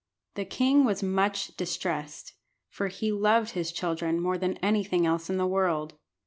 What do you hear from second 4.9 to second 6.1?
else in the world.